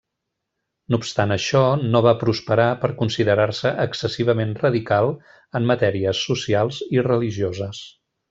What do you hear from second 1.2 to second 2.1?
això, no